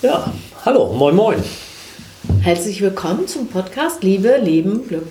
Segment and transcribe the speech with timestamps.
[0.00, 0.32] Ja,
[0.64, 1.42] hallo, moin moin.
[2.42, 5.08] Herzlich willkommen zum Podcast Liebe, Leben, Glück.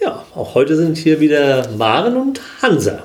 [0.00, 3.02] Ja, auch heute sind hier wieder Maren und Hansa.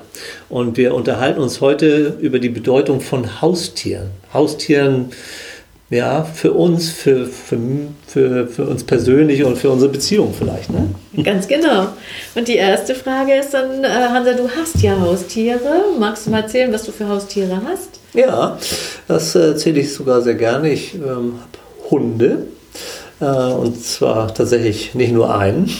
[0.48, 4.08] Und wir unterhalten uns heute über die Bedeutung von Haustieren.
[4.32, 5.10] Haustieren,
[5.90, 7.58] ja, für uns, für, für,
[8.06, 10.70] für, für uns persönlich und für unsere Beziehung vielleicht.
[10.70, 10.90] Ne?
[11.24, 11.88] Ganz genau.
[12.34, 15.84] Und die erste Frage ist dann, äh, Hansa, du hast ja Haustiere.
[15.98, 18.00] Magst du mal erzählen, was du für Haustiere hast?
[18.12, 18.58] Ja,
[19.06, 20.70] das erzähle ich sogar sehr gerne.
[20.70, 21.02] Ich ähm,
[21.40, 22.46] habe Hunde.
[23.20, 25.70] Äh, und zwar tatsächlich nicht nur einen,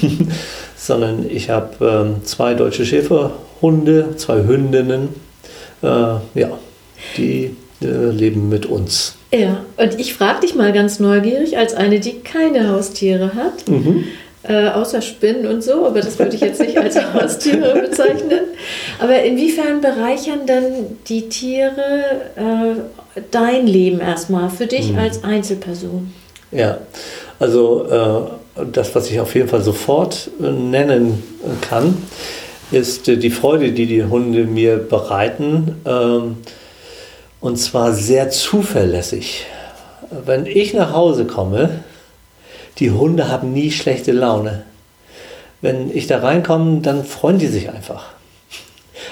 [0.77, 5.11] sondern ich habe ähm, zwei deutsche Schäferhunde, zwei Hündinnen.
[5.83, 6.59] Äh, ja,
[7.19, 9.15] die äh, leben mit uns.
[9.33, 13.69] Ja, und ich frage dich mal ganz neugierig, als eine, die keine Haustiere hat.
[13.69, 14.05] Mhm
[14.49, 18.41] äh, außer Spinnen und so, aber das würde ich jetzt nicht als Haustiere bezeichnen.
[18.99, 24.99] Aber inwiefern bereichern denn die Tiere äh, dein Leben erstmal für dich mhm.
[24.99, 26.13] als Einzelperson?
[26.51, 26.79] Ja,
[27.39, 27.87] also
[28.57, 31.23] äh, das, was ich auf jeden Fall sofort äh, nennen
[31.61, 31.97] kann,
[32.71, 35.77] ist die Freude, die die Hunde mir bereiten.
[35.87, 36.37] Ähm,
[37.41, 39.47] und zwar sehr zuverlässig.
[40.11, 41.83] Wenn ich nach Hause komme,
[42.79, 44.63] die Hunde haben nie schlechte Laune.
[45.61, 48.11] Wenn ich da reinkomme, dann freuen die sich einfach.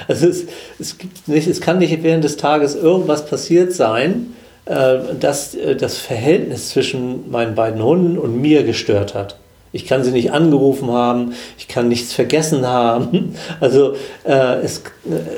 [0.09, 0.45] Also es,
[0.79, 4.35] es, gibt nicht, es kann nicht während des Tages irgendwas passiert sein,
[4.67, 9.37] äh, das äh, das Verhältnis zwischen meinen beiden Hunden und mir gestört hat.
[9.73, 13.35] Ich kann sie nicht angerufen haben, ich kann nichts vergessen haben.
[13.61, 14.83] Also äh, es,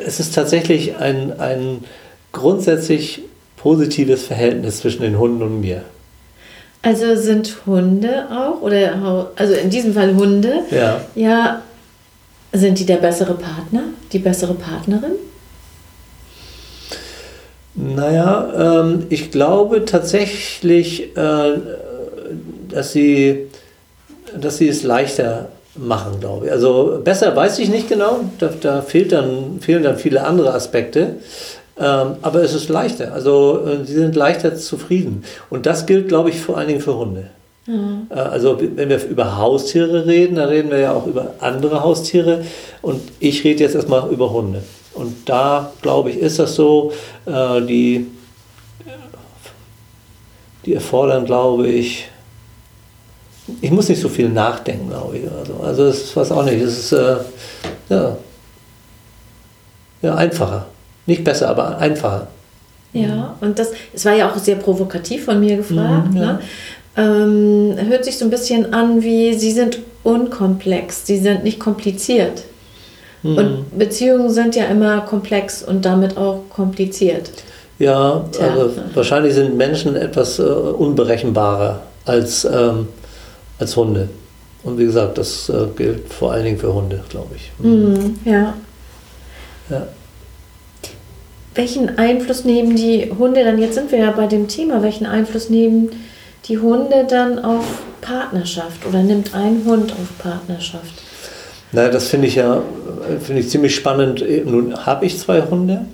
[0.06, 1.84] es ist tatsächlich ein, ein
[2.38, 3.22] grundsätzlich
[3.56, 5.82] positives Verhältnis zwischen den Hunden und mir.
[6.82, 11.62] Also sind Hunde auch, oder also in diesem Fall Hunde, ja, ja
[12.52, 15.12] sind die der bessere Partner, die bessere Partnerin?
[17.74, 21.52] Naja, ähm, ich glaube tatsächlich, äh,
[22.70, 23.46] dass, sie,
[24.36, 26.52] dass sie es leichter machen, glaube ich.
[26.52, 31.16] Also besser weiß ich nicht genau, da, da fehlt dann, fehlen dann viele andere Aspekte.
[31.80, 33.12] Ähm, aber es ist leichter.
[33.12, 35.24] Also äh, sie sind leichter zufrieden.
[35.48, 37.30] Und das gilt, glaube ich, vor allen Dingen für Hunde.
[37.66, 38.08] Mhm.
[38.10, 42.44] Äh, also wenn wir über Haustiere reden, dann reden wir ja auch über andere Haustiere.
[42.82, 44.62] Und ich rede jetzt erstmal über Hunde.
[44.94, 46.92] Und da, glaube ich, ist das so,
[47.26, 48.08] äh, die,
[50.64, 52.08] die erfordern, glaube ich,
[53.60, 55.24] ich muss nicht so viel nachdenken, glaube ich.
[55.30, 56.60] Also, also das ist was auch nicht.
[56.60, 57.16] Es ist äh,
[57.88, 58.16] ja,
[60.02, 60.66] ja, einfacher.
[61.08, 62.26] Nicht besser, aber einfacher.
[62.92, 66.12] Ja, und das, es war ja auch sehr provokativ von mir gefragt.
[66.12, 66.32] Mhm, ja.
[66.34, 66.40] ne?
[66.98, 72.42] ähm, hört sich so ein bisschen an wie, sie sind unkomplex, sie sind nicht kompliziert.
[73.22, 73.38] Mhm.
[73.38, 77.30] Und Beziehungen sind ja immer komplex und damit auch kompliziert.
[77.78, 78.50] Ja, Tja.
[78.50, 82.88] also wahrscheinlich sind Menschen etwas äh, unberechenbarer als, ähm,
[83.58, 84.10] als Hunde.
[84.62, 87.50] Und wie gesagt, das äh, gilt vor allen Dingen für Hunde, glaube ich.
[87.64, 88.52] Mhm, ja.
[89.70, 89.86] ja
[91.58, 95.50] welchen Einfluss nehmen die Hunde dann, jetzt sind wir ja bei dem Thema, welchen Einfluss
[95.50, 95.90] nehmen
[96.46, 101.02] die Hunde dann auf Partnerschaft oder nimmt ein Hund auf Partnerschaft?
[101.72, 102.62] Na, das finde ich ja
[103.20, 104.24] finde ich ziemlich spannend.
[104.46, 105.86] Nun habe ich zwei Hunde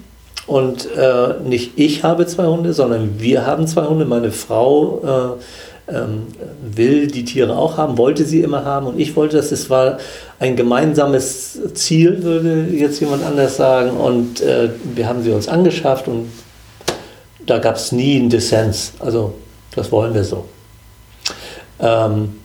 [0.46, 4.04] und äh, nicht ich habe zwei Hunde, sondern wir haben zwei Hunde.
[4.04, 5.42] Meine Frau äh,
[5.86, 6.28] ähm,
[6.62, 9.52] will die Tiere auch haben, wollte sie immer haben und ich wollte das.
[9.52, 9.98] Es war
[10.38, 13.90] ein gemeinsames Ziel, würde jetzt jemand anders sagen.
[13.90, 16.30] Und äh, wir haben sie uns angeschafft und
[17.46, 18.92] da gab es nie einen Dissens.
[18.98, 19.34] Also
[19.74, 20.46] das wollen wir so.
[21.80, 22.36] Ähm,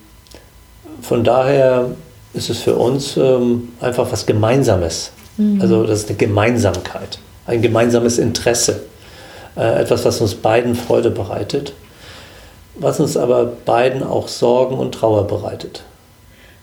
[1.02, 1.92] von daher
[2.34, 5.12] ist es für uns ähm, einfach was Gemeinsames.
[5.38, 5.62] Mhm.
[5.62, 8.82] Also das ist eine Gemeinsamkeit, ein gemeinsames Interesse.
[9.56, 11.74] Äh, etwas, was uns beiden Freude bereitet
[12.76, 15.84] was uns aber beiden auch Sorgen und Trauer bereitet.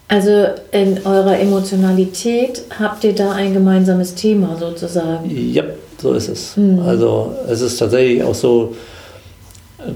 [0.09, 5.29] Also in eurer Emotionalität habt ihr da ein gemeinsames Thema sozusagen?
[5.29, 5.65] Ja,
[6.01, 6.57] so ist es.
[6.57, 6.81] Mhm.
[6.81, 8.77] Also es ist tatsächlich auch so,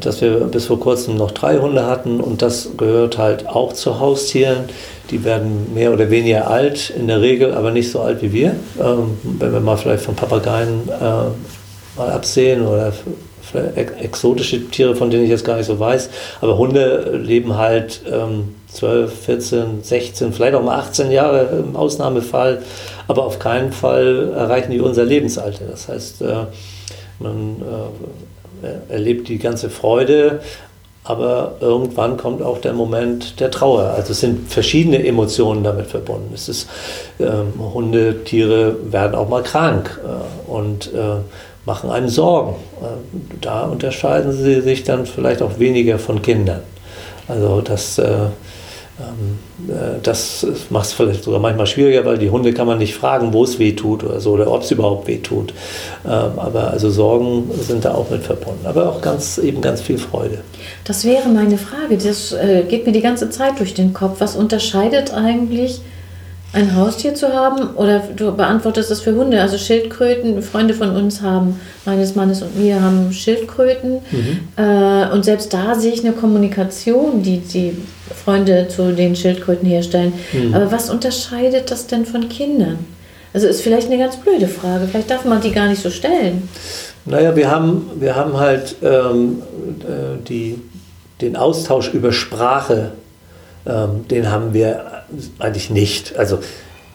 [0.00, 4.00] dass wir bis vor kurzem noch drei Hunde hatten und das gehört halt auch zu
[4.00, 4.64] Haustieren.
[5.10, 8.56] Die werden mehr oder weniger alt, in der Regel aber nicht so alt wie wir.
[8.80, 12.92] Ähm, wenn wir mal vielleicht von Papageien äh, mal absehen oder
[13.74, 16.10] exotische Tiere, von denen ich jetzt gar nicht so weiß.
[16.40, 22.62] Aber Hunde leben halt ähm, 12, 14, 16, vielleicht auch mal 18 Jahre im Ausnahmefall.
[23.08, 25.64] Aber auf keinen Fall erreichen die unser Lebensalter.
[25.70, 26.34] Das heißt, äh,
[27.18, 27.56] man
[28.62, 30.40] äh, erlebt die ganze Freude,
[31.02, 33.94] aber irgendwann kommt auch der Moment der Trauer.
[33.96, 36.30] Also es sind verschiedene Emotionen damit verbunden.
[36.34, 36.68] Es ist,
[37.18, 39.98] ähm, Hunde, Tiere werden auch mal krank.
[40.04, 41.16] Äh, und äh,
[41.66, 42.56] machen einem Sorgen.
[42.80, 42.86] Äh,
[43.40, 46.60] da unterscheiden sie sich dann vielleicht auch weniger von Kindern.
[47.28, 48.04] Also das, äh,
[48.98, 52.94] ähm, äh, das macht es vielleicht sogar manchmal schwieriger, weil die Hunde kann man nicht
[52.94, 55.52] fragen, wo es weh tut oder so, oder ob es überhaupt weh tut.
[56.04, 58.66] Ähm, aber also Sorgen sind da auch mit verbunden.
[58.66, 60.38] Aber auch ganz, eben ganz viel Freude.
[60.84, 61.98] Das wäre meine Frage.
[61.98, 64.16] Das äh, geht mir die ganze Zeit durch den Kopf.
[64.18, 65.82] Was unterscheidet eigentlich
[66.52, 67.74] ein Haustier zu haben?
[67.76, 69.40] Oder du beantwortest das für Hunde.
[69.40, 74.00] Also Schildkröten, Freunde von uns haben, meines Mannes und mir haben Schildkröten.
[74.10, 74.40] Mhm.
[74.56, 77.76] Äh, und selbst da sehe ich eine Kommunikation, die die
[78.24, 80.12] Freunde zu den Schildkröten herstellen.
[80.32, 80.54] Mhm.
[80.54, 82.78] Aber was unterscheidet das denn von Kindern?
[83.32, 84.88] Also ist vielleicht eine ganz blöde Frage.
[84.88, 86.48] Vielleicht darf man die gar nicht so stellen.
[87.04, 89.42] Naja, wir haben, wir haben halt ähm,
[89.80, 90.60] äh, die,
[91.20, 92.92] den Austausch über Sprache,
[93.66, 95.04] ähm, den haben wir
[95.38, 96.16] eigentlich nicht.
[96.16, 96.38] Also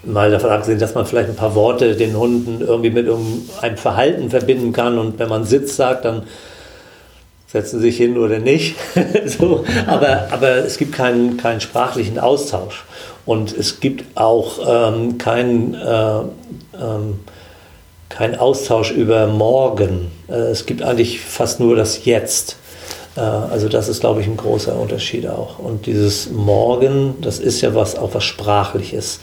[0.04, 4.30] mal davon abgesehen, dass man vielleicht ein paar Worte den Hunden irgendwie mit einem Verhalten
[4.30, 6.24] verbinden kann und wenn man Sitz sagt, dann
[7.48, 8.76] setzen sie sich hin oder nicht.
[9.26, 12.84] so, aber, aber es gibt keinen, keinen sprachlichen Austausch
[13.26, 14.60] und es gibt auch
[14.94, 16.20] ähm, keinen äh,
[16.80, 17.20] ähm,
[18.10, 20.12] kein Austausch über morgen.
[20.30, 22.58] Äh, es gibt eigentlich fast nur das Jetzt.
[23.16, 25.60] Äh, also das ist, glaube ich, ein großer Unterschied auch.
[25.60, 29.20] Und dieses Morgen, das ist ja was auch was Sprachliches,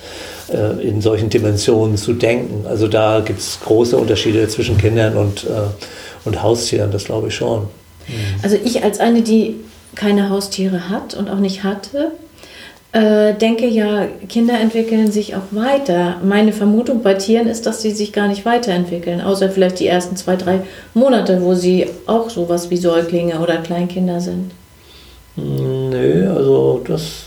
[0.52, 2.66] äh, in solchen Dimensionen zu denken.
[2.66, 5.46] Also da gibt es große Unterschiede zwischen Kindern und,
[6.24, 7.68] und Haustieren, das glaube ich schon.
[8.42, 9.56] Also ich als eine, die
[9.94, 12.12] keine Haustiere hat und auch nicht hatte,
[12.92, 16.16] äh, denke ja, Kinder entwickeln sich auch weiter.
[16.22, 20.14] Meine Vermutung bei Tieren ist, dass sie sich gar nicht weiterentwickeln, außer vielleicht die ersten
[20.16, 20.60] zwei, drei
[20.92, 24.50] Monate, wo sie auch sowas wie Säuglinge oder Kleinkinder sind.
[25.36, 27.24] Nö, also das,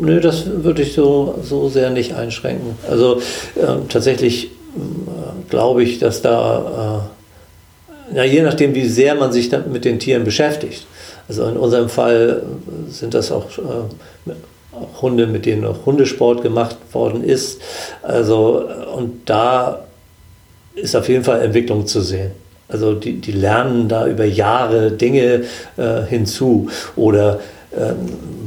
[0.00, 2.76] nö, das würde ich so, so sehr nicht einschränken.
[2.90, 3.16] Also
[3.56, 4.48] äh, tatsächlich äh,
[5.50, 7.04] glaube ich, dass da,
[8.12, 10.86] äh, ja, je nachdem, wie sehr man sich mit den Tieren beschäftigt.
[11.28, 12.42] Also in unserem Fall
[12.88, 14.32] sind das auch äh,
[14.72, 17.60] auch Hunde, mit denen auch Hundesport gemacht worden ist.
[18.02, 18.64] Also,
[18.96, 19.84] und da
[20.74, 22.32] ist auf jeden Fall Entwicklung zu sehen.
[22.68, 25.44] Also die, die lernen da über Jahre Dinge
[25.76, 26.70] äh, hinzu.
[26.96, 27.40] Oder
[27.76, 27.96] ähm,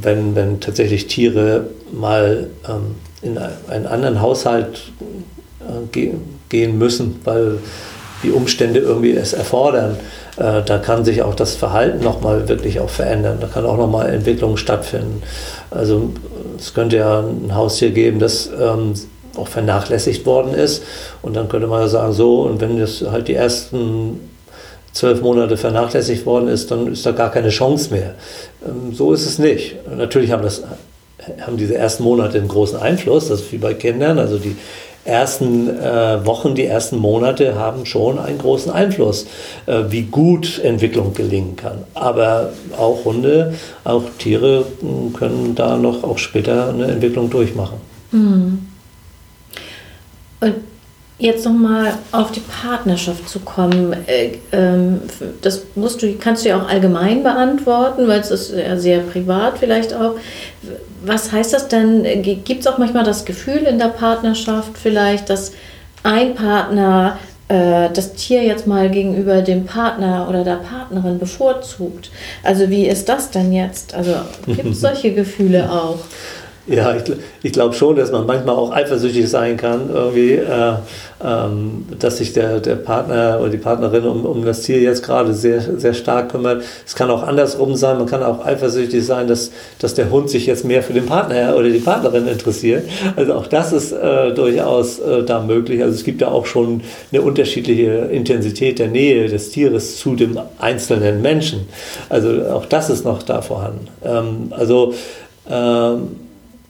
[0.02, 4.90] wenn, wenn tatsächlich Tiere mal ähm, in einen anderen Haushalt
[5.60, 6.14] äh, ge
[6.48, 7.58] gehen müssen, weil
[8.26, 9.96] die Umstände irgendwie es erfordern,
[10.36, 13.38] äh, da kann sich auch das Verhalten nochmal wirklich auch verändern.
[13.40, 15.22] Da kann auch nochmal Entwicklung stattfinden.
[15.70, 16.10] Also
[16.58, 18.94] es könnte ja ein Haustier geben, das ähm,
[19.36, 20.82] auch vernachlässigt worden ist.
[21.22, 24.20] Und dann könnte man ja sagen, so, und wenn das halt die ersten
[24.92, 28.14] zwölf Monate vernachlässigt worden ist, dann ist da gar keine Chance mehr.
[28.66, 29.76] Ähm, so ist es nicht.
[29.94, 30.64] Natürlich haben, das,
[31.40, 34.18] haben diese ersten Monate einen großen Einfluss, das ist wie bei Kindern.
[34.18, 34.56] Also die
[35.06, 39.26] ersten äh, Wochen, die ersten Monate haben schon einen großen Einfluss,
[39.66, 41.84] äh, wie gut Entwicklung gelingen kann.
[41.94, 43.54] Aber auch Hunde,
[43.84, 47.78] auch Tiere hm, können da noch auch später eine Entwicklung durchmachen.
[48.12, 48.66] Mhm.
[50.40, 50.54] Und
[51.18, 53.96] Jetzt nochmal auf die Partnerschaft zu kommen.
[54.06, 55.00] Äh, ähm,
[55.40, 59.58] das musst du, kannst du ja auch allgemein beantworten, weil es ist ja sehr privat
[59.58, 60.16] vielleicht auch.
[61.02, 62.22] Was heißt das denn?
[62.22, 65.52] Gibt es auch manchmal das Gefühl in der Partnerschaft vielleicht, dass
[66.02, 67.18] ein Partner
[67.48, 72.10] äh, das Tier jetzt mal gegenüber dem Partner oder der Partnerin bevorzugt?
[72.42, 73.94] Also wie ist das denn jetzt?
[73.94, 75.98] Also gibt es solche Gefühle auch?
[76.66, 77.02] Ja, ich,
[77.42, 80.74] ich glaube schon, dass man manchmal auch eifersüchtig sein kann, irgendwie, äh,
[81.18, 85.62] dass sich der, der Partner oder die Partnerin um, um das Tier jetzt gerade sehr,
[85.78, 86.62] sehr stark kümmert.
[86.84, 90.44] Es kann auch andersrum sein, man kann auch eifersüchtig sein, dass, dass der Hund sich
[90.44, 92.86] jetzt mehr für den Partner oder die Partnerin interessiert.
[93.16, 95.82] Also auch das ist äh, durchaus äh, da möglich.
[95.82, 100.38] Also es gibt da auch schon eine unterschiedliche Intensität der Nähe des Tieres zu dem
[100.58, 101.66] einzelnen Menschen.
[102.10, 103.88] Also auch das ist noch da vorhanden.
[104.04, 104.92] Ähm, also
[105.48, 106.08] ähm,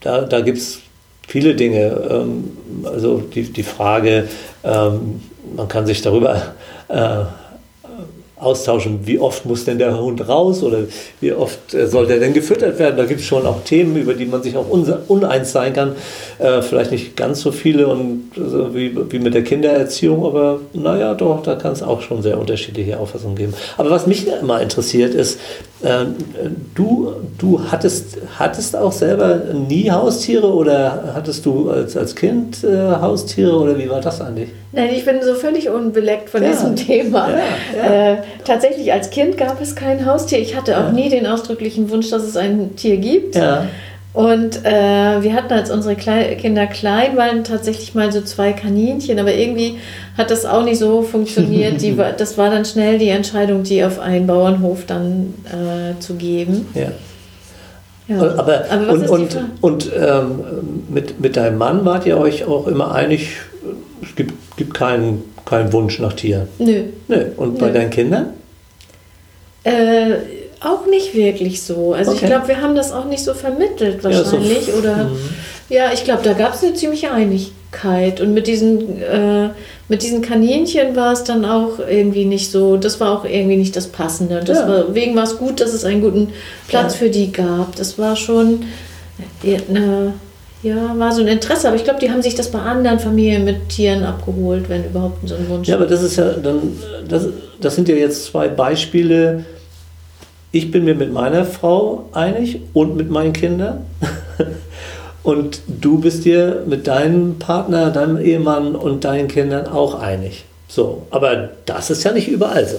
[0.00, 0.78] da, da gibt es
[1.26, 2.09] viele Dinge.
[2.11, 4.28] Ähm, also die, die Frage,
[4.64, 5.21] ähm,
[5.54, 6.54] man kann sich darüber
[6.88, 7.25] äh,
[8.38, 10.80] austauschen, wie oft muss denn der Hund raus oder
[11.20, 12.96] wie oft äh, soll der denn gefüttert werden.
[12.96, 15.92] Da gibt es schon auch Themen, über die man sich auch uneins sein kann.
[16.38, 21.14] Äh, vielleicht nicht ganz so viele und also wie, wie mit der Kindererziehung, aber naja,
[21.14, 23.54] doch, da kann es auch schon sehr unterschiedliche Auffassungen geben.
[23.78, 25.40] Aber was mich immer interessiert ist,
[25.82, 26.04] äh,
[26.74, 32.96] du, du hattest, hattest auch selber nie Haustiere oder hattest du als, als Kind äh,
[33.00, 34.50] Haustiere oder wie war das eigentlich?
[34.76, 36.50] Nein, ich bin so völlig unbeleckt von ja.
[36.50, 37.30] diesem Thema.
[37.30, 37.38] Ja,
[37.76, 38.12] ja.
[38.12, 40.38] Äh, tatsächlich, als Kind gab es kein Haustier.
[40.38, 43.37] Ich hatte auch nie den ausdrücklichen Wunsch, dass es ein Tier gibt.
[44.12, 49.18] Und äh, wir hatten, als unsere Klei Kinder klein waren, tatsächlich mal so zwei Kaninchen,
[49.18, 49.78] aber irgendwie
[50.16, 51.83] hat das auch nicht so funktioniert.
[51.83, 56.66] Die, das war dann schnell die Entscheidung, die auf einen Bauernhof dann äh, zu geben.
[56.75, 56.92] Ja.
[58.09, 58.21] Ja.
[58.38, 60.45] Aber, aber und, und, und ähm,
[60.88, 63.33] mit, mit deinem Mann wart ihr euch auch immer einig,
[64.00, 66.48] es gibt, gibt keinen, keinen Wunsch nach Tieren?
[66.58, 66.84] Nö.
[67.08, 67.26] Nö.
[67.36, 67.60] Und Nö.
[67.60, 68.34] bei deinen Kindern?
[69.64, 70.16] Äh,
[70.60, 71.92] auch nicht wirklich so.
[71.92, 72.20] Also okay.
[72.22, 74.66] ich glaube, wir haben das auch nicht so vermittelt wahrscheinlich.
[74.68, 74.78] Ja, so.
[74.78, 75.18] Oder mhm.
[75.68, 78.20] ja, ich glaube, da gab es eine ziemliche Einigkeit.
[78.20, 79.50] Und mit diesen, äh,
[79.88, 83.76] mit diesen Kaninchen war es dann auch irgendwie nicht so, das war auch irgendwie nicht
[83.76, 84.40] das Passende.
[84.40, 85.16] Und deswegen ja.
[85.16, 86.32] war es gut, dass es einen guten
[86.68, 86.98] Platz ja.
[87.00, 87.76] für die gab.
[87.76, 88.64] Das war schon
[89.44, 90.14] eine,
[90.62, 91.68] ja, war so ein Interesse.
[91.68, 95.28] Aber ich glaube, die haben sich das bei anderen Familien mit Tieren abgeholt, wenn überhaupt
[95.28, 95.68] so ein Wunsch.
[95.68, 96.72] Ja, aber das ist ja dann,
[97.08, 97.28] das,
[97.60, 99.44] das sind ja jetzt zwei Beispiele
[100.56, 103.84] ich bin mir mit meiner Frau einig und mit meinen Kindern.
[105.22, 110.46] und du bist dir mit deinem Partner, deinem Ehemann und deinen Kindern auch einig.
[110.68, 112.78] So, aber das ist ja nicht überall so.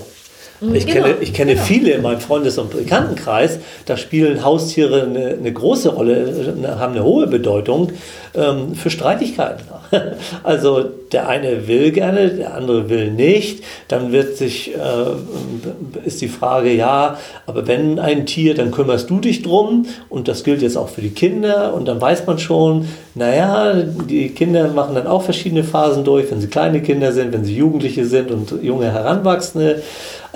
[0.74, 1.66] Ich genau, kenne, ich kenne genau.
[1.66, 7.04] viele in meinem Freundes- und Bekanntenkreis, da spielen Haustiere eine, eine große Rolle, haben eine
[7.04, 7.92] hohe Bedeutung
[8.34, 9.64] ähm, für Streitigkeiten.
[10.44, 10.84] Also
[11.14, 13.64] der eine will gerne, der andere will nicht.
[13.88, 19.20] Dann wird sich, äh, ist die Frage, ja, aber wenn ein Tier, dann kümmerst du
[19.20, 22.88] dich drum und das gilt jetzt auch für die Kinder und dann weiß man schon,
[23.16, 27.46] naja, die Kinder machen dann auch verschiedene Phasen durch, wenn sie kleine Kinder sind, wenn
[27.46, 29.82] sie Jugendliche sind und junge Heranwachsende.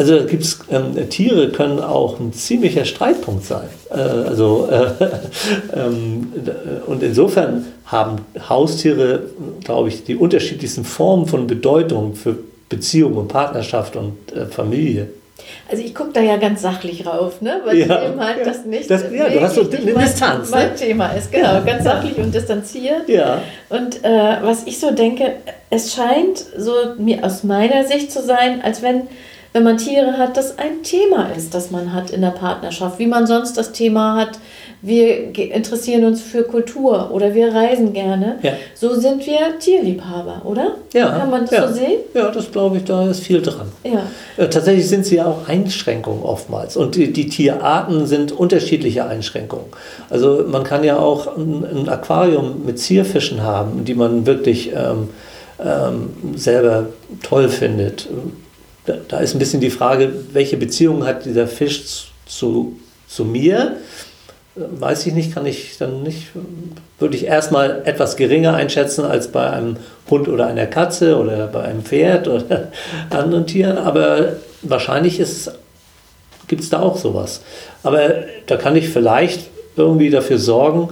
[0.02, 3.70] Also gibt's, ähm, Tiere können auch ein ziemlicher Streitpunkt sein.
[3.92, 4.88] Äh, also, äh,
[5.80, 6.34] ähm,
[6.88, 8.16] und insofern haben
[8.50, 9.22] Haustiere,
[9.64, 12.36] glaube ich, die unterschiedlichsten Formen von Bedeutung für
[12.68, 15.10] Beziehung und Partnerschaft und äh, Familie.
[15.70, 17.62] Also ich gucke da ja ganz sachlich rauf, ne?
[17.64, 18.46] weil ja, eben halt ja.
[18.46, 20.50] das nicht das, ja, du hast so eine mein, Distanz.
[20.50, 20.76] Mein ne?
[20.76, 21.60] Thema ist, genau, ja.
[21.60, 23.08] ganz sachlich und distanziert.
[23.08, 23.44] Ja.
[23.70, 25.34] Und äh, was ich so denke,
[25.70, 29.04] es scheint so mir aus meiner Sicht zu sein, als wenn
[29.54, 33.08] wenn man Tiere hat, das ein Thema ist, das man hat in der Partnerschaft, wie
[33.08, 34.40] man sonst das Thema hat,
[34.82, 38.40] wir interessieren uns für Kultur oder wir reisen gerne.
[38.42, 38.54] Ja.
[38.74, 40.76] So sind wir Tierliebhaber, oder?
[40.94, 41.20] Ja.
[41.20, 41.68] Kann man das ja.
[41.68, 42.00] so sehen?
[42.14, 43.68] Ja, das glaube ich, da ist viel dran.
[43.84, 44.04] Ja.
[44.38, 46.78] Äh, tatsächlich sind sie ja auch Einschränkungen oftmals.
[46.78, 49.66] Und die, die, Tierarten sind unterschiedliche Einschränkungen.
[50.10, 55.10] Also man kann ja auch ein, ein Aquarium mit Zierfischen haben, die man wirklich ähm,
[55.64, 56.88] ähm, selber
[57.22, 58.08] toll findet
[58.86, 63.78] da, ist ein bisschen die Frage, welche Beziehung hat dieser Fisch zu, zu mir?
[64.56, 66.28] Weiß ich nicht, kann ich dann nicht,
[67.00, 69.78] würde ich erstmal etwas geringer einschätzen als bei einem
[70.10, 72.72] Hund oder einer Katze oder bei einem Pferd oder
[73.10, 75.22] anderen Tieren, aber wahrscheinlich
[76.48, 77.42] gibt es da auch sowas.
[77.84, 78.02] Aber
[78.48, 80.90] da kann ich vielleicht irgendwie dafür sorgen,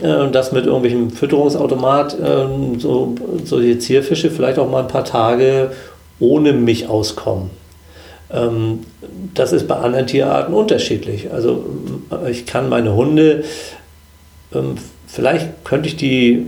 [0.00, 3.14] äh, dass mit irgendwelchem Fütterungsautomat ähm, so,
[3.44, 5.72] solche Zierfische vielleicht auch mal ein paar Tage
[6.20, 7.50] ohne mich auskommen.
[8.34, 8.80] Ähm,
[9.34, 11.30] das ist bei anderen Tierarten unterschiedlich.
[11.32, 11.64] Also
[12.10, 13.44] äh, ich kann meine Hunde,
[14.52, 16.44] ähm, vielleicht könnte ich die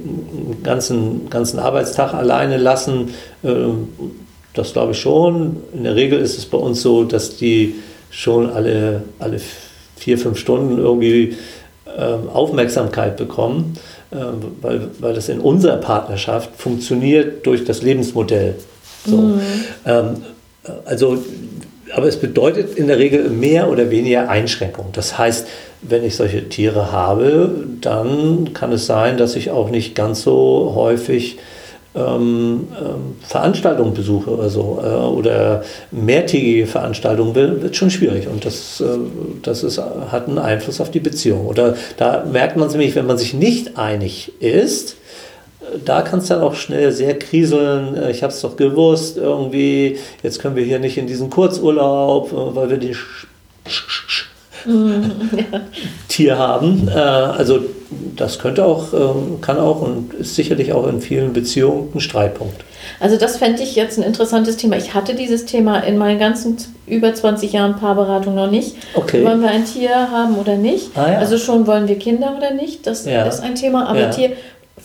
[0.62, 3.14] ganzen, ganzen Arbeitstag alleine lassen.
[3.44, 3.88] Ähm,
[4.54, 5.58] das glaube ich schon.
[5.75, 7.75] In der Regel ist es bei uns so, dass die
[8.11, 9.38] schon alle, alle
[9.96, 11.37] vier, fünf Stunden irgendwie
[12.32, 13.75] Aufmerksamkeit bekommen,
[14.11, 18.56] weil, weil das in unserer Partnerschaft funktioniert durch das Lebensmodell.
[19.07, 19.17] So.
[19.17, 19.41] Mhm.
[19.85, 20.17] Ähm,
[20.85, 21.19] also,
[21.95, 24.87] aber es bedeutet in der Regel mehr oder weniger Einschränkung.
[24.93, 25.47] Das heißt,
[25.83, 30.73] wenn ich solche Tiere habe, dann kann es sein, dass ich auch nicht ganz so
[30.75, 31.39] häufig
[31.97, 38.45] ähm, ähm, Veranstaltungen besuche oder so äh, oder mehrtägige Veranstaltungen wird, wird schon schwierig und
[38.45, 38.99] das, äh,
[39.43, 41.47] das ist, hat einen Einfluss auf die Beziehung.
[41.47, 44.97] Oder da merkt man es nämlich, wenn man sich nicht einig ist,
[45.85, 47.96] da kann es dann auch schnell sehr kriseln.
[47.96, 52.32] Äh, ich habe es doch gewusst, irgendwie, jetzt können wir hier nicht in diesen Kurzurlaub,
[52.32, 52.99] äh, weil wir den ja.
[56.08, 56.88] Tier haben.
[56.88, 57.61] Äh, also
[58.16, 62.64] das könnte auch, ähm, kann auch und ist sicherlich auch in vielen Beziehungen ein Streitpunkt.
[63.00, 64.76] Also das fände ich jetzt ein interessantes Thema.
[64.76, 66.56] Ich hatte dieses Thema in meinen ganzen
[66.87, 68.76] über 20 Jahren Paarberatung noch nicht.
[68.94, 69.25] Okay.
[69.25, 70.90] Wollen wir ein Tier haben oder nicht?
[70.96, 71.18] Ah, ja.
[71.18, 72.87] Also schon wollen wir Kinder oder nicht?
[72.87, 73.25] Das ja.
[73.26, 73.88] ist ein Thema.
[73.88, 74.32] Aber Tier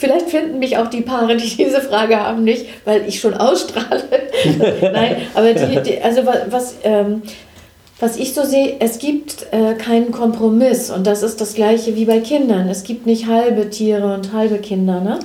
[0.02, 4.02] Vielleicht finden mich auch die Paare, die diese Frage haben, nicht, weil ich schon ausstrahle.
[4.82, 7.22] Nein, aber die, die also was, ähm,
[8.00, 12.06] was ich so sehe, es gibt äh, keinen Kompromiss und das ist das gleiche wie
[12.06, 12.68] bei Kindern.
[12.68, 15.02] Es gibt nicht halbe Tiere und halbe Kinder.
[15.02, 15.20] Ne?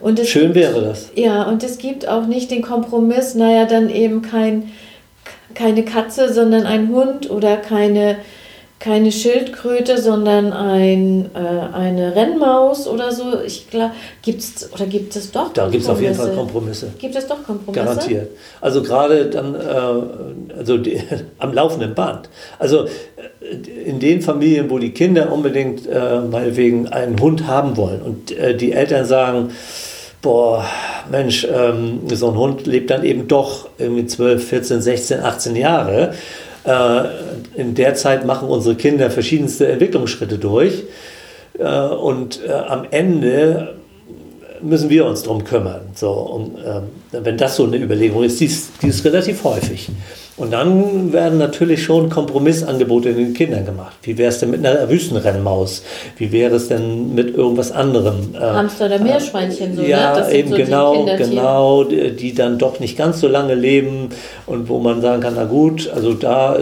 [0.00, 1.10] Und Schön gibt, wäre das.
[1.14, 4.72] Ja, und es gibt auch nicht den Kompromiss, naja, dann eben kein,
[5.52, 8.16] keine Katze, sondern ein Hund oder keine
[8.82, 11.38] keine Schildkröte, sondern ein, äh,
[11.72, 13.40] eine Rennmaus oder so.
[13.46, 16.88] Ich glaube, gibt's oder gibt es doch Da gibt es auf jeden Fall Kompromisse.
[16.98, 17.84] Gibt es doch Kompromisse?
[17.84, 18.30] Garantiert.
[18.60, 21.00] Also gerade dann äh, also die,
[21.38, 22.28] am laufenden Band.
[22.58, 28.02] Also äh, in den Familien, wo die Kinder unbedingt äh, meinetwegen einen Hund haben wollen
[28.02, 29.50] und äh, die Eltern sagen,
[30.22, 30.64] boah,
[31.08, 36.14] Mensch, ähm, so ein Hund lebt dann eben doch irgendwie 12, 14, 16, 18 Jahre
[36.64, 40.84] in der Zeit machen unsere Kinder verschiedenste Entwicklungsschritte durch.
[41.58, 43.74] Äh, und äh, am Ende
[44.60, 45.80] müssen wir uns darum kümmern.
[45.94, 46.54] So, und,
[47.10, 49.88] wenn das so eine Überlegung ist, die ist, die ist relativ häufig.
[50.38, 53.96] Und dann werden natürlich schon Kompromissangebote den Kindern gemacht.
[54.02, 55.82] Wie wäre es denn mit einer Wüstenrennmaus?
[56.16, 58.34] Wie wäre es denn mit irgendwas anderem?
[58.34, 60.20] Äh, Hamster oder Meerschweinchen, so, ja, ne?
[60.20, 64.08] Das eben so genau, genau, die, dann doch nicht ganz so lange leben
[64.46, 66.60] und wo man sagen kann, na gut, also da äh,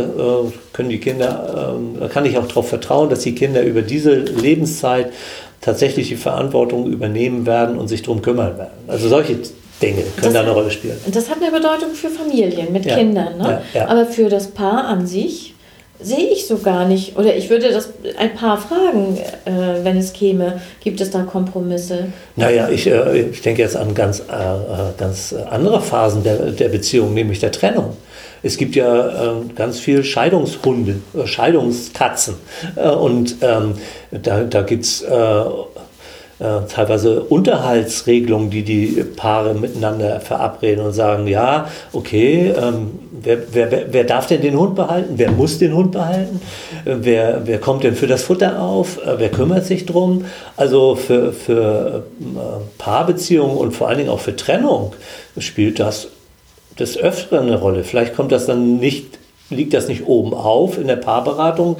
[0.72, 4.14] können die Kinder, äh, da kann ich auch darauf vertrauen, dass die Kinder über diese
[4.14, 5.12] Lebenszeit
[5.60, 8.72] tatsächlich die Verantwortung übernehmen werden und sich darum kümmern werden.
[8.88, 9.36] Also solche
[9.80, 10.98] Dinge können das da eine Rolle spielen.
[11.12, 12.96] Das hat eine Bedeutung für Familien mit ja.
[12.96, 13.38] Kindern.
[13.38, 13.62] Ne?
[13.74, 13.88] Ja, ja.
[13.88, 15.54] Aber für das Paar an sich
[16.02, 17.16] sehe ich so gar nicht.
[17.16, 20.60] Oder ich würde das ein paar fragen, äh, wenn es käme.
[20.82, 22.06] Gibt es da Kompromisse?
[22.36, 26.68] Naja, ich, äh, ich denke jetzt an ganz, äh, äh ganz andere Phasen der, der
[26.68, 27.96] Beziehung, nämlich der Trennung.
[28.42, 32.36] Es gibt ja äh, ganz viel Scheidungshunde, äh, Scheidungskatzen.
[32.76, 33.74] und ähm,
[34.10, 35.04] da, da gibt es
[36.40, 43.92] äh, teilweise Unterhaltsregelungen, die die Paare miteinander verabreden und sagen, ja, okay, ähm, wer, wer,
[43.92, 45.14] wer darf denn den Hund behalten?
[45.16, 46.40] Wer muss den Hund behalten?
[46.84, 48.98] Äh, wer, wer kommt denn für das Futter auf?
[49.04, 50.24] Äh, wer kümmert sich drum?
[50.56, 52.04] Also für, für
[52.78, 54.94] Paarbeziehungen und vor allen Dingen auch für Trennung
[55.38, 56.08] spielt das
[56.78, 57.84] des Öfteren eine Rolle.
[57.84, 59.18] Vielleicht kommt das dann nicht,
[59.50, 61.76] liegt das nicht oben auf in der Paarberatung,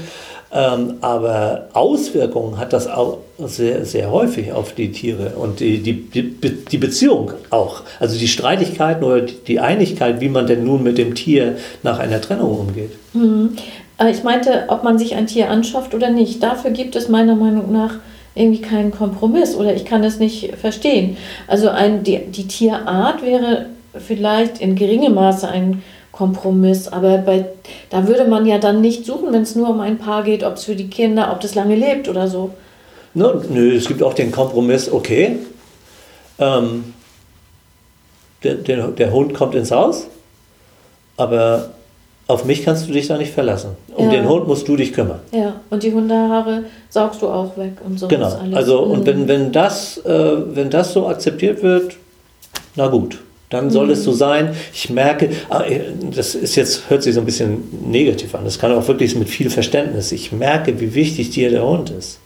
[0.53, 5.95] ähm, aber Auswirkungen hat das auch sehr, sehr häufig auf die Tiere und die, die,
[5.95, 7.83] die Beziehung auch.
[8.01, 12.21] Also die Streitigkeiten oder die Einigkeit, wie man denn nun mit dem Tier nach einer
[12.21, 12.91] Trennung umgeht.
[13.13, 13.57] Mhm.
[13.99, 16.43] Äh, ich meinte, ob man sich ein Tier anschafft oder nicht.
[16.43, 17.95] Dafür gibt es meiner Meinung nach
[18.35, 21.17] irgendwie keinen Kompromiss oder ich kann es nicht verstehen.
[21.47, 25.83] Also ein, die, die Tierart wäre vielleicht in geringem Maße ein Kompromiss.
[26.93, 27.47] Aber bei,
[27.89, 30.55] da würde man ja dann nicht suchen, wenn es nur um ein Paar geht, ob
[30.55, 32.51] es für die Kinder, ob das lange lebt oder so.
[33.15, 35.39] No, nö, es gibt auch den Kompromiss, okay,
[36.39, 36.95] ähm,
[38.45, 40.07] der, der, der Hund kommt ins Haus,
[41.17, 41.71] aber
[42.27, 43.71] auf mich kannst du dich da nicht verlassen.
[43.97, 44.13] Um ja.
[44.13, 45.21] den Hund musst du dich kümmern.
[45.33, 48.07] Ja, und die Hundehaare saugst du auch weg und so.
[48.07, 49.07] Genau, also und mhm.
[49.07, 51.97] wenn, wenn, das, äh, wenn das so akzeptiert wird,
[52.77, 53.19] na gut
[53.51, 53.93] dann soll mhm.
[53.93, 54.55] es so sein.
[54.73, 55.81] Ich merke, ah, äh,
[56.15, 59.29] das ist jetzt, hört sich so ein bisschen negativ an, das kann auch wirklich mit
[59.29, 60.13] viel Verständnis.
[60.13, 62.21] Ich merke, wie wichtig dir der Hund ist.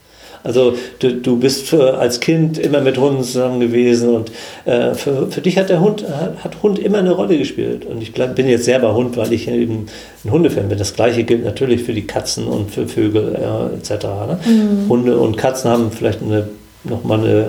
[0.45, 4.31] Also du, du bist für, als Kind immer mit Hunden zusammen gewesen und
[4.67, 7.87] äh, für, für dich hat der Hund, hat Hund immer eine Rolle gespielt.
[7.87, 9.87] Und ich bleib, bin jetzt selber Hund, weil ich eben
[10.23, 10.79] ein Hundefan bin.
[10.79, 14.05] Das gleiche gilt natürlich für die Katzen und für Vögel äh, etc.
[14.05, 14.39] Ne?
[14.45, 14.89] Mhm.
[14.91, 16.47] Hunde und Katzen haben vielleicht eine,
[16.85, 17.47] nochmal eine,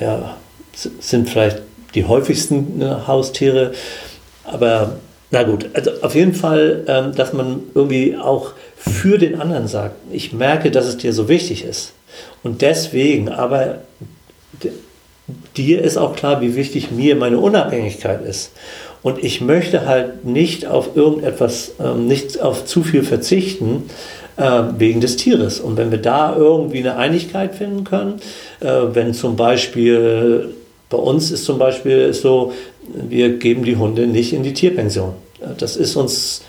[0.00, 0.36] ja,
[0.76, 1.62] sind vielleicht
[1.94, 3.72] die häufigsten ne, Haustiere.
[4.44, 4.98] Aber
[5.30, 9.96] na gut, also auf jeden Fall, ähm, dass man irgendwie auch für den anderen sagt,
[10.12, 11.92] ich merke, dass es dir so wichtig ist.
[12.42, 13.80] Und deswegen, aber
[15.56, 18.52] dir ist auch klar, wie wichtig mir meine Unabhängigkeit ist.
[19.02, 23.88] Und ich möchte halt nicht auf irgendetwas, ähm, nicht auf zu viel verzichten,
[24.36, 25.60] äh, wegen des Tieres.
[25.60, 28.20] Und wenn wir da irgendwie eine Einigkeit finden können,
[28.60, 30.54] äh, wenn zum Beispiel
[30.88, 32.52] bei uns ist zum Beispiel so,
[32.92, 35.14] wir geben die Hunde nicht in die Tierpension.
[35.58, 36.42] Das ist uns,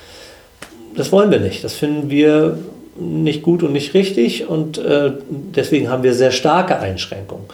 [0.96, 1.64] das wollen wir nicht.
[1.64, 2.58] Das finden wir
[3.00, 7.46] nicht gut und nicht richtig und äh, deswegen haben wir sehr starke Einschränkungen.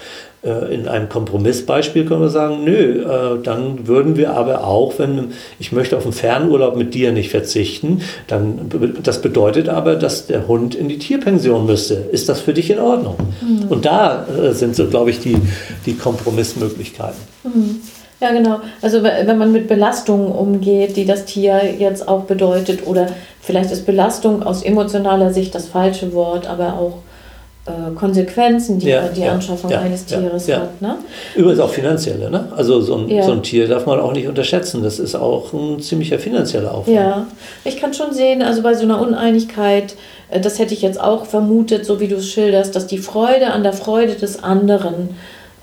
[0.44, 5.32] Äh, in einem Kompromissbeispiel können wir sagen, nö, äh, dann würden wir aber auch, wenn
[5.58, 8.70] ich möchte auf einen Fernurlaub mit dir nicht verzichten, dann
[9.02, 11.94] das bedeutet aber, dass der Hund in die Tierpension müsste.
[11.94, 13.16] Ist das für dich in Ordnung?
[13.42, 13.70] Mhm.
[13.70, 15.38] Und da äh, sind so, glaube ich, die,
[15.86, 17.22] die Kompromissmöglichkeiten.
[17.46, 17.80] Mhm.
[18.20, 18.60] Ja, genau.
[18.82, 23.08] Also wenn man mit Belastungen umgeht, die das Tier jetzt auch bedeutet, oder
[23.42, 27.00] vielleicht ist Belastung aus emotionaler Sicht das falsche Wort, aber auch
[27.66, 30.82] äh, Konsequenzen, die ja, die ja, Anschaffung ja, eines Tieres hat.
[30.82, 30.98] Ne?
[31.36, 32.30] Übrigens auch finanzielle.
[32.30, 32.50] Ne?
[32.56, 34.84] Also so ein, so ein Tier darf man auch nicht unterschätzen.
[34.84, 36.96] Das ist auch ein ziemlicher finanzieller Aufwand.
[36.96, 37.28] Ja,
[37.64, 39.96] ich kann schon sehen, also bei so einer Uneinigkeit,
[40.30, 43.48] äh, das hätte ich jetzt auch vermutet, so wie du es schilderst, dass die Freude
[43.48, 45.14] an der Freude des anderen äh,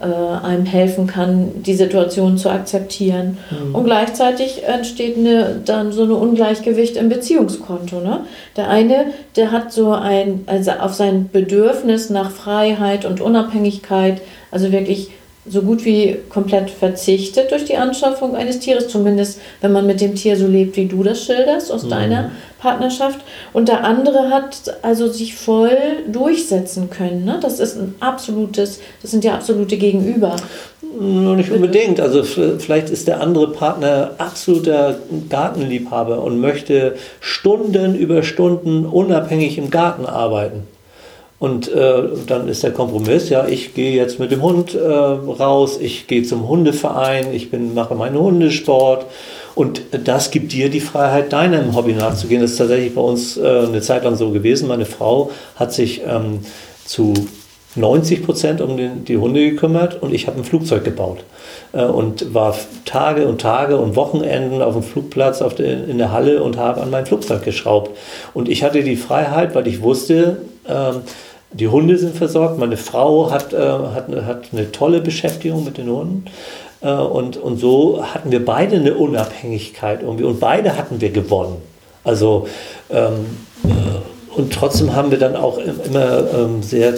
[0.06, 3.38] einem helfen kann, die Situation zu akzeptieren.
[3.50, 3.74] Mhm.
[3.74, 8.00] Und gleichzeitig entsteht eine, dann so ein Ungleichgewicht im Beziehungskonto.
[8.00, 8.20] Ne?
[8.56, 14.72] Der eine, der hat so ein, also auf sein Bedürfnis nach Freiheit und Unabhängigkeit, also
[14.72, 15.10] wirklich
[15.50, 20.14] so gut wie komplett verzichtet durch die Anschaffung eines Tieres, zumindest wenn man mit dem
[20.14, 21.90] Tier so lebt, wie du das schilderst aus mhm.
[21.90, 23.18] deiner Partnerschaft.
[23.52, 27.24] Und der andere hat also sich voll durchsetzen können.
[27.24, 27.38] Ne?
[27.42, 30.36] Das ist ein absolutes, das sind ja absolute Gegenüber.
[30.98, 32.00] Nicht unbedingt.
[32.00, 39.70] Also vielleicht ist der andere Partner absoluter Gartenliebhaber und möchte Stunden über Stunden unabhängig im
[39.70, 40.64] Garten arbeiten.
[41.40, 45.79] Und äh, dann ist der Kompromiss, ja, ich gehe jetzt mit dem Hund äh, raus,
[45.81, 49.07] ich gehe zum Hundeverein, ich bin, mache meinen Hundesport.
[49.55, 52.42] Und das gibt dir die Freiheit, deinem Hobby nachzugehen.
[52.42, 54.68] Das ist tatsächlich bei uns äh, eine Zeit lang so gewesen.
[54.68, 56.40] Meine Frau hat sich ähm,
[56.85, 57.14] zu
[57.74, 61.24] 90 Prozent um den, die Hunde gekümmert und ich habe ein Flugzeug gebaut
[61.72, 66.12] äh, und war Tage und Tage und Wochenenden auf dem Flugplatz auf der, in der
[66.12, 67.96] Halle und habe an mein Flugzeug geschraubt.
[68.35, 70.96] Und ich hatte die Freiheit, weil ich wusste, ähm,
[71.52, 75.90] die Hunde sind versorgt, meine Frau hat, äh, hat, hat eine tolle Beschäftigung mit den
[75.90, 76.24] Hunden.
[76.80, 81.56] Äh, und, und so hatten wir beide eine Unabhängigkeit irgendwie und beide hatten wir gewonnen.
[82.04, 82.46] Also
[82.90, 83.26] ähm,
[83.64, 86.94] äh, und trotzdem haben wir dann auch immer ähm, sehr,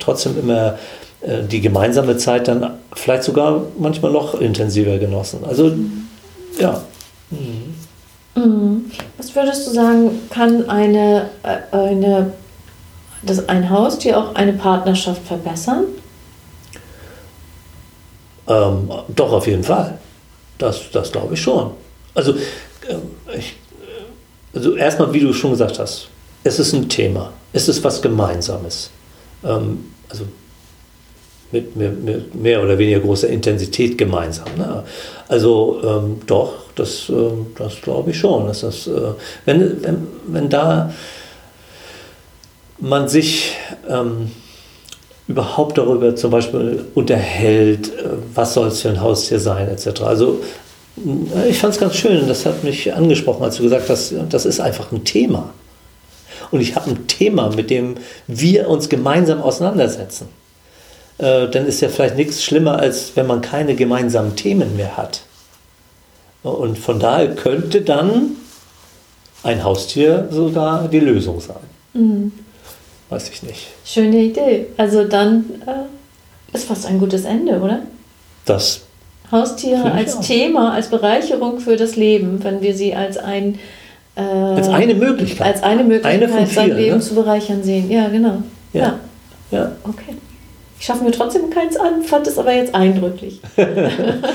[0.00, 0.78] trotzdem immer
[1.20, 5.40] äh, die gemeinsame Zeit dann vielleicht sogar manchmal noch intensiver genossen.
[5.46, 5.72] Also
[6.58, 6.82] ja.
[7.30, 8.42] Mhm.
[8.42, 8.84] mhm.
[9.16, 12.32] Was würdest du sagen, kann eine, äh, eine
[13.26, 15.84] das ein Haustier auch eine Partnerschaft verbessern?
[18.46, 19.98] Ähm, doch, auf jeden Fall.
[20.58, 21.72] Das, das glaube ich schon.
[22.14, 23.56] Also, äh, ich,
[24.54, 26.08] also erstmal, wie du schon gesagt hast,
[26.44, 27.32] es ist ein Thema.
[27.52, 28.90] Es ist was Gemeinsames.
[29.42, 30.24] Ähm, also
[31.50, 34.48] mit, mit, mit, mehr oder weniger großer Intensität gemeinsam.
[34.58, 34.84] Ne?
[35.28, 37.12] Also ähm, doch, das, äh,
[37.56, 38.46] das glaube ich schon.
[38.46, 39.12] Dass das, äh,
[39.46, 40.92] wenn, wenn, wenn da
[42.78, 43.56] man sich
[43.88, 44.30] ähm,
[45.26, 50.02] überhaupt darüber zum Beispiel unterhält, äh, was soll es für ein Haustier sein, etc.
[50.02, 50.40] Also
[50.96, 54.44] äh, ich fand es ganz schön, das hat mich angesprochen, als du gesagt hast, das
[54.44, 55.50] ist einfach ein Thema.
[56.50, 60.28] Und ich habe ein Thema, mit dem wir uns gemeinsam auseinandersetzen.
[61.18, 65.22] Äh, dann ist ja vielleicht nichts schlimmer, als wenn man keine gemeinsamen Themen mehr hat.
[66.42, 68.32] Und von daher könnte dann
[69.42, 71.56] ein Haustier sogar die Lösung sein.
[71.94, 72.43] Mhm
[73.10, 73.68] weiß ich nicht.
[73.84, 74.66] Schöne Idee.
[74.76, 77.80] Also dann äh, ist fast ein gutes Ende, oder?
[78.44, 78.82] Das.
[79.30, 83.58] Haustiere als Thema, als Bereicherung für das Leben, wenn wir sie als ein
[84.16, 87.00] äh, als eine Möglichkeit, als eine Möglichkeit, eine sein Leben ne?
[87.00, 87.90] zu bereichern sehen.
[87.90, 88.42] Ja, genau.
[88.72, 88.98] Ja.
[89.50, 89.58] ja.
[89.58, 89.72] ja.
[89.82, 90.16] Okay.
[90.78, 93.40] Ich schaffe mir trotzdem keins an, fand es aber jetzt eindrücklich.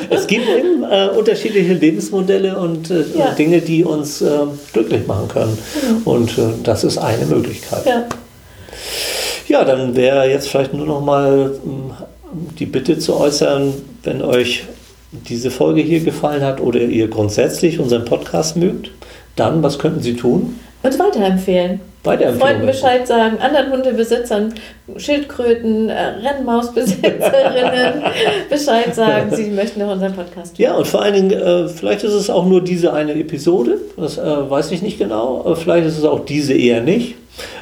[0.09, 3.31] es gibt eben äh, unterschiedliche Lebensmodelle und äh, ja.
[3.31, 4.29] Dinge, die uns äh,
[4.73, 5.57] glücklich machen können.
[5.57, 6.01] Mhm.
[6.05, 7.85] Und äh, das ist eine Möglichkeit.
[7.85, 8.05] Ja.
[9.49, 11.91] Ja, dann wäre jetzt vielleicht nur noch mal ähm,
[12.59, 14.63] die Bitte zu äußern, wenn euch
[15.11, 18.91] diese Folge hier gefallen hat oder ihr grundsätzlich unseren Podcast mögt,
[19.35, 20.59] dann was könnten Sie tun?
[20.83, 21.79] Uns weiterempfehlen.
[22.03, 22.39] Weiterempfehlen.
[22.39, 24.53] Freunden Bescheid sagen, anderen Hundebesitzern,
[24.97, 28.03] Schildkröten, äh, Rennmausbesitzerinnen
[28.51, 30.71] Bescheid sagen, sie möchten auch unseren Podcast hören.
[30.71, 34.19] Ja, und vor allen Dingen, äh, vielleicht ist es auch nur diese eine Episode, das
[34.19, 37.15] äh, weiß ich nicht genau, vielleicht ist es auch diese eher nicht.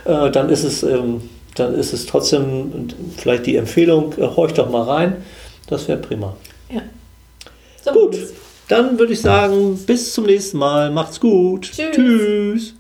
[0.05, 0.83] Dann ist es.
[1.57, 5.17] Dann ist es trotzdem vielleicht die Empfehlung, äh, horcht doch mal rein.
[5.67, 6.35] Das wäre prima.
[6.69, 6.81] Ja.
[7.83, 8.17] So, gut,
[8.67, 10.91] dann würde ich sagen, bis zum nächsten Mal.
[10.91, 11.71] Macht's gut.
[11.71, 11.95] Tschüss.
[11.95, 12.73] Tschüss.